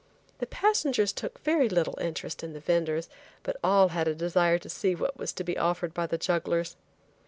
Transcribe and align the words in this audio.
The 0.39 0.47
passengers 0.47 1.13
took 1.13 1.37
very 1.43 1.69
little 1.69 1.95
interest 2.01 2.43
in 2.43 2.53
the 2.53 2.59
venders, 2.59 3.07
but 3.43 3.55
all 3.63 3.89
had 3.89 4.07
a 4.07 4.15
desire 4.15 4.57
to 4.57 4.67
see 4.67 4.95
what 4.95 5.15
was 5.17 5.31
to 5.33 5.43
be 5.43 5.59
offered 5.59 5.93
by 5.93 6.07
the 6.07 6.17
jugglers. 6.17 6.75